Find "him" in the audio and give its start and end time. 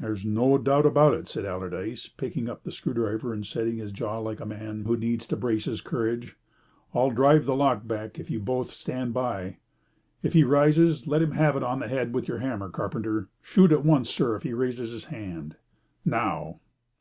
11.22-11.30